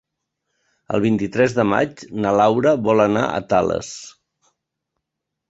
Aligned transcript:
El 0.95 1.03
vint-i-tres 1.03 1.53
de 1.57 1.65
maig 1.73 2.01
na 2.25 2.33
Laura 2.41 2.73
vol 2.89 3.05
anar 3.07 3.27
a 3.35 3.45
Tales. 3.53 3.93